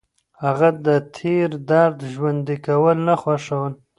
[0.43, 3.73] هغه د تېر درد ژوندي کول نه خوښول.